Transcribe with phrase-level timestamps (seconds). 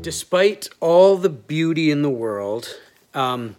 [0.00, 2.78] despite all the beauty in the world,
[3.14, 3.56] um,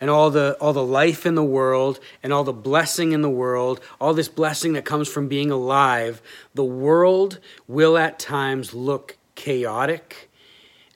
[0.00, 3.30] and all the all the life in the world and all the blessing in the
[3.30, 6.20] world, all this blessing that comes from being alive,
[6.54, 10.30] the world will at times look chaotic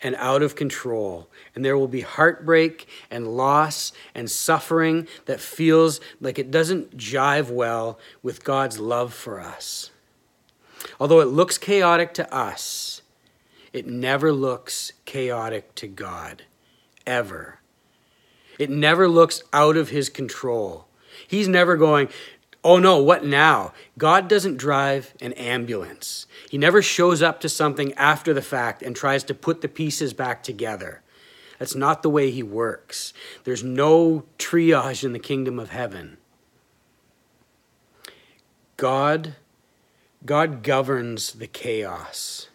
[0.03, 1.29] and out of control.
[1.55, 7.51] And there will be heartbreak and loss and suffering that feels like it doesn't jive
[7.51, 9.91] well with God's love for us.
[11.01, 13.03] Although it looks chaotic to us,
[13.73, 16.45] it never looks chaotic to God,
[17.07, 17.61] ever.
[18.59, 20.87] It never looks out of his control.
[21.27, 22.09] He's never going,
[22.65, 23.73] oh no, what now?
[23.97, 26.27] God doesn't drive an ambulance.
[26.51, 30.13] He never shows up to something after the fact and tries to put the pieces
[30.13, 31.03] back together.
[31.59, 33.13] That's not the way he works.
[33.45, 36.19] There's no triage in the kingdom of heaven.
[38.77, 39.35] God
[40.25, 42.49] God governs the chaos.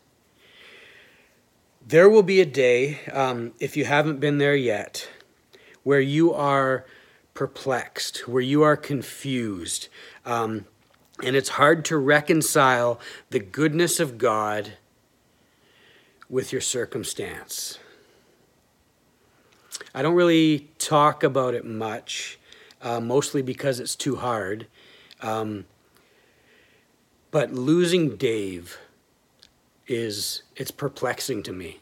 [1.86, 5.10] There will be a day, um, if you haven't been there yet,
[5.84, 6.86] where you are
[7.34, 9.90] perplexed, where you are confused.
[10.26, 10.66] Um,
[11.22, 14.78] and it's hard to reconcile the goodness of God
[16.30, 17.80] with your circumstance.
[19.94, 22.40] I don't really talk about it much,
[22.82, 24.68] uh, mostly because it's too hard.
[25.22, 25.66] Um,
[27.30, 28.78] but losing Dave
[29.88, 31.80] is it's perplexing to me.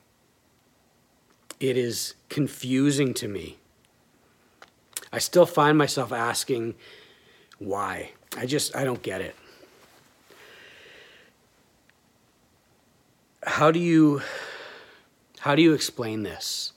[1.59, 3.57] It is confusing to me.
[5.13, 6.75] I still find myself asking
[7.59, 8.11] why.
[8.37, 9.35] I just I don't get it.
[13.43, 14.21] How do you
[15.39, 16.73] how do you explain this?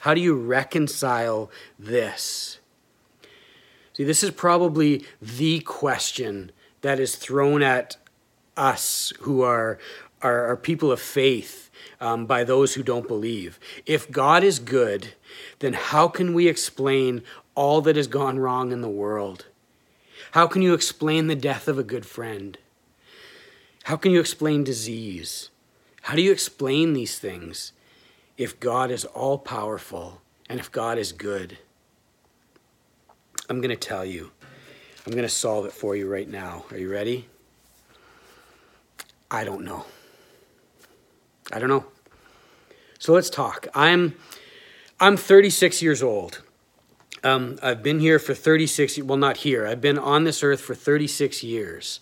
[0.00, 2.58] How do you reconcile this?
[3.92, 7.96] See, this is probably the question that is thrown at
[8.56, 9.78] us who are,
[10.22, 11.70] are, are people of faith
[12.00, 13.58] um, by those who don't believe.
[13.86, 15.14] If God is good,
[15.58, 17.22] then how can we explain
[17.54, 19.46] all that has gone wrong in the world?
[20.32, 22.58] How can you explain the death of a good friend?
[23.84, 25.50] How can you explain disease?
[26.02, 27.72] How do you explain these things
[28.36, 31.58] if God is all powerful and if God is good?
[33.48, 34.30] I'm going to tell you.
[35.06, 36.66] I'm going to solve it for you right now.
[36.70, 37.28] Are you ready?
[39.30, 39.86] I don't know.
[41.52, 41.86] I don't know.
[42.98, 43.68] So let's talk.
[43.74, 44.14] I'm
[45.00, 46.42] I'm 36 years old.
[47.22, 49.66] Um, I've been here for 36 well not here.
[49.66, 52.00] I've been on this earth for 36 years.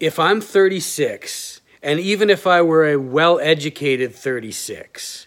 [0.00, 5.26] If I'm 36 and even if I were a well-educated 36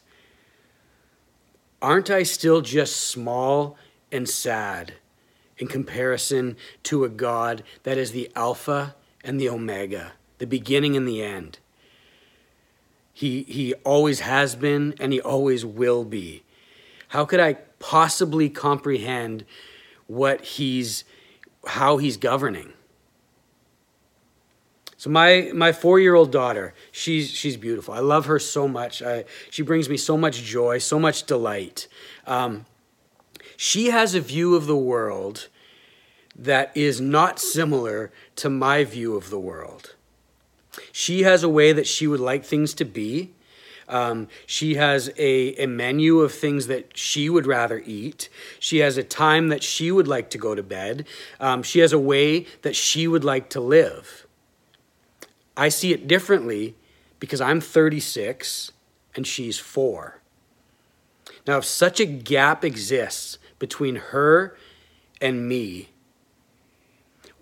[1.81, 3.78] aren't I still just small
[4.11, 4.94] and sad
[5.57, 11.07] in comparison to a God that is the Alpha and the Omega, the beginning and
[11.07, 11.59] the end.
[13.16, 16.44] He, he always has been and he always will be.
[17.08, 19.46] How could I possibly comprehend
[20.06, 21.06] what he's,
[21.66, 22.74] how he's governing?
[24.98, 27.94] So my my four year old daughter, she's she's beautiful.
[27.94, 29.02] I love her so much.
[29.02, 31.88] I, she brings me so much joy, so much delight.
[32.26, 32.66] Um,
[33.56, 35.47] she has a view of the world
[36.36, 39.96] that is not similar to my view of the world.
[40.91, 43.31] She has a way that she would like things to be.
[43.88, 48.30] Um, she has a, a menu of things that she would rather eat.
[48.59, 51.06] She has a time that she would like to go to bed.
[51.40, 54.25] Um, she has a way that she would like to live.
[55.56, 56.75] I see it differently
[57.19, 58.72] because I'm 36
[59.16, 60.22] and she's four.
[61.47, 64.58] Now, if such a gap exists between her
[65.22, 65.90] and me,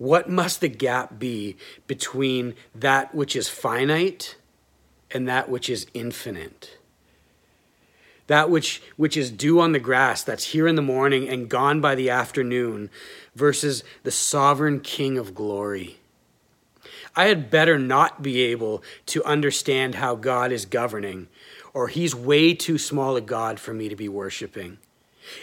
[0.03, 1.56] what must the gap be
[1.88, 4.36] between that which is finite
[5.12, 6.78] and that which is infinite?
[8.28, 11.80] That which, which is dew on the grass, that's here in the morning and gone
[11.80, 12.89] by the afternoon,
[13.33, 16.00] versus the sovereign King of glory.
[17.16, 21.30] I had better not be able to understand how God is governing,
[21.74, 24.80] or He's way too small a God for me to be worshiping.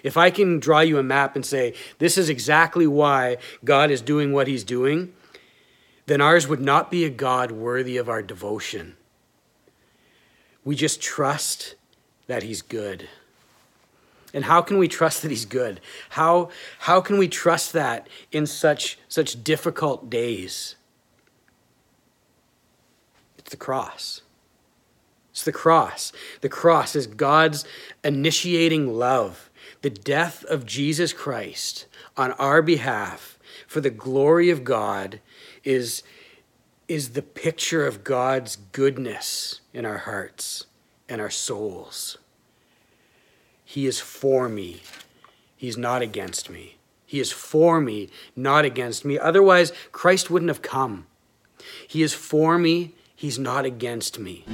[0.03, 4.01] If I can draw you a map and say, this is exactly why God is
[4.01, 5.13] doing what he's doing,
[6.07, 8.97] then ours would not be a God worthy of our devotion.
[10.65, 11.77] We just trust
[12.27, 13.09] that he's good.
[14.33, 15.81] And how can we trust that he's good?
[16.11, 16.51] How,
[16.81, 20.77] how can we trust that in such, such difficult days?
[23.39, 24.23] It's the cross.
[25.33, 26.13] It's the cross.
[26.41, 27.65] The cross is God's
[28.05, 29.50] initiating love
[29.83, 31.87] the death of Jesus Christ
[32.17, 35.21] on our behalf for the glory of God
[35.65, 36.03] is,
[36.89, 40.67] is the picture of God's goodness in our hearts
[41.09, 42.19] and our souls.
[43.65, 44.83] He is for me.
[45.57, 46.77] He's not against me.
[47.07, 49.19] He is for me, not against me.
[49.19, 51.07] Otherwise, Christ wouldn't have come.
[51.87, 52.95] He is for me.
[53.15, 54.45] He's not against me.